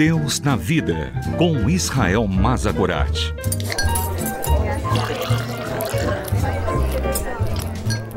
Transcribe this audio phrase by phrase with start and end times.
[0.00, 3.34] Deus na Vida, com Israel Mazagorat.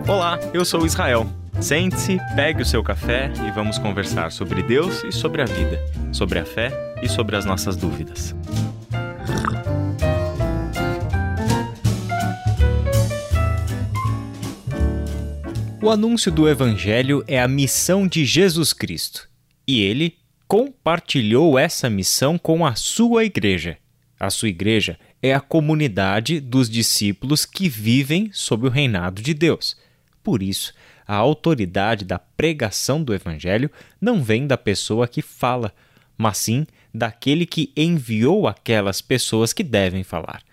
[0.08, 1.30] Olá, eu sou Israel.
[1.60, 5.78] Sente-se, pegue o seu café e vamos conversar sobre Deus e sobre a vida,
[6.14, 6.72] sobre a fé
[7.02, 8.34] e sobre as nossas dúvidas.
[15.82, 19.28] O anúncio do Evangelho é a missão de Jesus Cristo
[19.68, 20.23] e ele
[20.54, 23.76] compartilhou essa missão com a sua igreja.
[24.20, 29.76] A sua igreja é a comunidade dos discípulos que vivem sob o reinado de Deus.
[30.22, 30.72] Por isso,
[31.08, 33.68] a autoridade da pregação do Evangelho
[34.00, 35.74] não vem da pessoa que fala,
[36.16, 40.44] mas sim daquele que enviou aquelas pessoas que devem falar.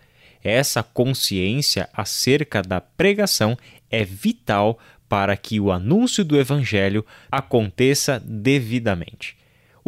[0.42, 3.54] Essa consciência acerca da pregação
[3.90, 4.78] é vital
[5.10, 9.38] para que o anúncio do Evangelho aconteça devidamente.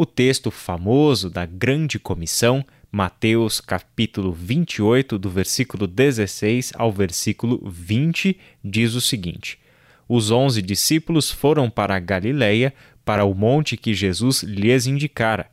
[0.02, 8.36] O texto famoso da Grande Comissão, Mateus capítulo 28, do versículo 16 ao versículo 20,
[8.64, 9.60] diz o seguinte:
[10.08, 15.48] Os onze discípulos foram para a Galileia, para o monte que Jesus lhes indicara.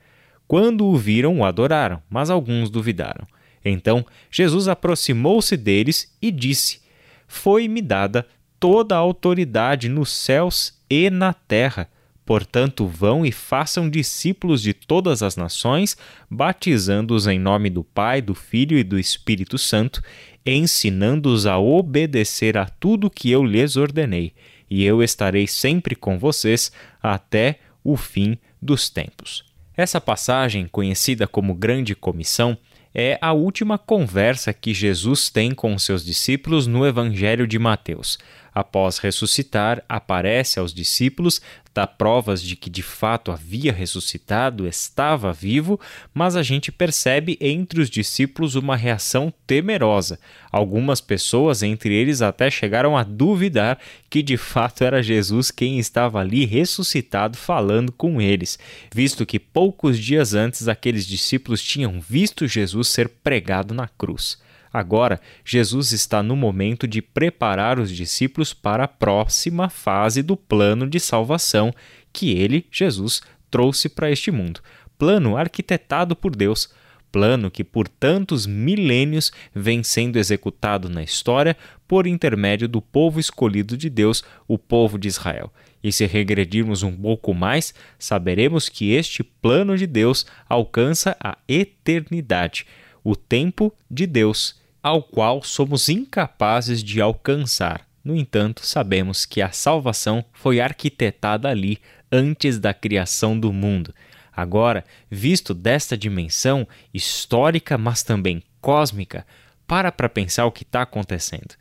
[0.47, 3.27] Quando o viram, o adoraram, mas alguns duvidaram.
[3.63, 6.81] Então Jesus aproximou-se deles e disse:
[7.27, 8.25] Foi-me dada
[8.59, 11.87] toda a autoridade nos céus e na terra.
[12.29, 15.97] Portanto, vão e façam discípulos de todas as nações,
[16.29, 19.99] batizando-os em nome do Pai, do Filho e do Espírito Santo,
[20.45, 24.31] ensinando-os a obedecer a tudo que eu lhes ordenei,
[24.69, 29.43] e eu estarei sempre com vocês até o fim dos tempos.
[29.75, 32.55] Essa passagem, conhecida como Grande Comissão,
[32.93, 38.19] é a última conversa que Jesus tem com seus discípulos no Evangelho de Mateus.
[38.59, 41.41] Após ressuscitar, aparece aos discípulos,
[41.73, 45.79] dá provas de que de fato havia ressuscitado, estava vivo,
[46.13, 50.19] mas a gente percebe entre os discípulos uma reação temerosa.
[50.51, 56.19] Algumas pessoas, entre eles, até chegaram a duvidar que de fato era Jesus quem estava
[56.19, 58.59] ali ressuscitado falando com eles,
[58.93, 64.37] visto que poucos dias antes aqueles discípulos tinham visto Jesus ser pregado na cruz.
[64.71, 70.87] Agora, Jesus está no momento de preparar os discípulos para a próxima fase do plano
[70.87, 71.73] de salvação
[72.13, 74.61] que ele, Jesus, trouxe para este mundo.
[74.97, 76.69] Plano arquitetado por Deus,
[77.11, 81.57] plano que por tantos milênios vem sendo executado na história
[81.87, 85.51] por intermédio do povo escolhido de Deus, o povo de Israel.
[85.83, 92.67] E se regredirmos um pouco mais, saberemos que este plano de Deus alcança a eternidade,
[93.03, 97.87] o tempo de Deus ao qual somos incapazes de alcançar.
[98.03, 101.79] No entanto, sabemos que a salvação foi arquitetada ali
[102.11, 103.93] antes da criação do mundo.
[104.35, 109.25] Agora, visto desta dimensão histórica, mas também cósmica,
[109.67, 111.55] para para pensar o que está acontecendo.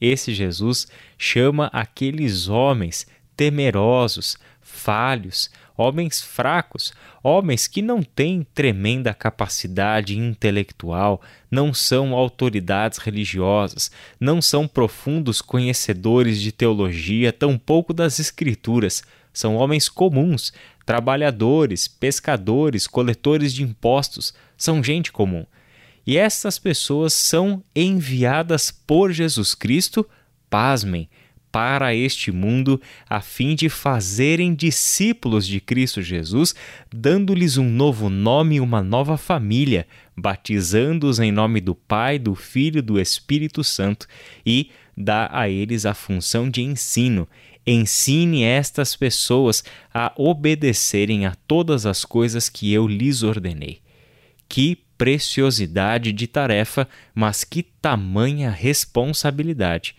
[0.00, 10.18] Esse Jesus chama aqueles homens temerosos, falhos, homens fracos, homens que não têm tremenda capacidade
[10.18, 19.02] intelectual, não são autoridades religiosas, não são profundos conhecedores de teologia, tampouco das Escrituras.
[19.32, 20.52] São homens comuns,
[20.86, 25.44] trabalhadores, pescadores, coletores de impostos, são gente comum.
[26.06, 30.06] E essas pessoas são enviadas por Jesus Cristo,
[30.50, 31.08] pasmem,
[31.54, 36.52] para este mundo a fim de fazerem discípulos de Cristo Jesus,
[36.92, 42.80] dando-lhes um novo nome e uma nova família, batizando-os em nome do Pai, do Filho
[42.80, 44.08] e do Espírito Santo
[44.44, 47.28] e dá a eles a função de ensino.
[47.64, 49.62] Ensine estas pessoas
[49.94, 53.78] a obedecerem a todas as coisas que eu lhes ordenei.
[54.48, 59.94] Que preciosidade de tarefa, mas que tamanha responsabilidade!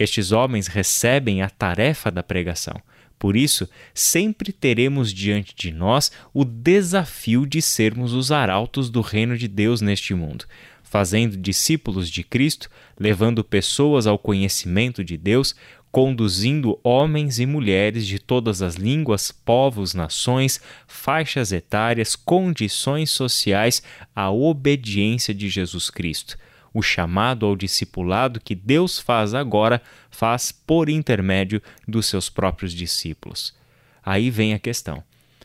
[0.00, 2.80] Estes homens recebem a tarefa da pregação.
[3.18, 9.36] Por isso, sempre teremos diante de nós o desafio de sermos os arautos do reino
[9.36, 10.46] de Deus neste mundo,
[10.82, 15.54] fazendo discípulos de Cristo, levando pessoas ao conhecimento de Deus,
[15.92, 23.82] conduzindo homens e mulheres de todas as línguas, povos, nações, faixas etárias, condições sociais
[24.16, 26.38] à obediência de Jesus Cristo
[26.72, 33.54] o chamado ao discipulado que Deus faz agora, faz por intermédio dos seus próprios discípulos.
[34.04, 35.02] Aí vem a questão: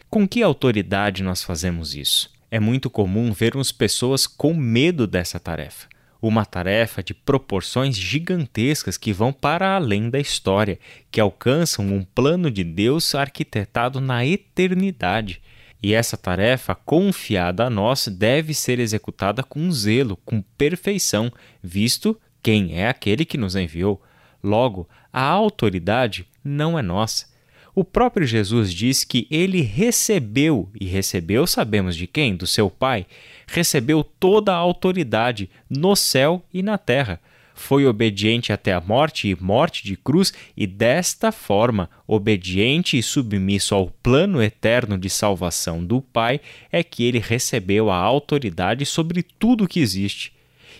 [0.09, 2.31] com que autoridade nós fazemos isso?
[2.49, 5.87] É muito comum vermos pessoas com medo dessa tarefa.
[6.21, 10.79] Uma tarefa de proporções gigantescas que vão para além da história,
[11.11, 15.41] que alcançam um plano de Deus arquitetado na eternidade
[15.85, 22.75] E essa tarefa confiada a nós deve ser executada com zelo, com perfeição, visto quem
[22.75, 24.01] é aquele que nos enviou.
[24.43, 27.27] Logo, a autoridade não é nossa.
[27.75, 32.35] O próprio Jesus diz que ele recebeu, e recebeu, sabemos de quem?
[32.35, 33.05] Do seu Pai.
[33.45, 37.21] Recebeu toda a autoridade no céu e na terra
[37.55, 43.73] foi obediente até a morte e morte de cruz, e desta forma, obediente e submisso
[43.73, 46.41] ao plano eterno de salvação do Pai,
[46.71, 50.33] é que ele recebeu a autoridade sobre tudo que existe.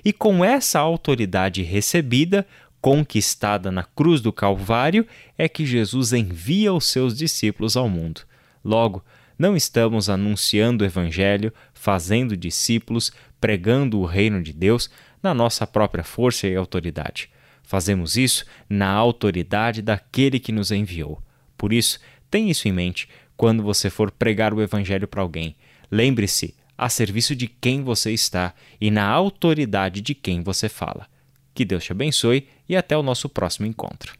[0.04, 2.45] E com essa autoridade recebida,
[2.81, 5.07] conquistada na cruz do Calvário,
[5.38, 8.21] é que Jesus envia os seus discípulos ao mundo.
[8.63, 9.04] Logo,
[9.39, 14.89] não estamos anunciando o Evangelho, fazendo discípulos, pregando o reino de Deus,
[15.25, 17.30] na nossa própria força e autoridade.
[17.63, 21.19] Fazemos isso na autoridade daquele que nos enviou.
[21.57, 22.00] Por isso,
[22.30, 25.56] tenha isso em mente quando você for pregar o Evangelho para alguém.
[25.89, 31.07] Lembre-se a serviço de quem você está e na autoridade de quem você fala.
[31.56, 34.13] Que Deus te abençoe e até o nosso próximo encontro.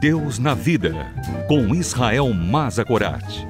[0.00, 0.94] Deus na Vida,
[1.46, 3.49] com Israel Mazakorat.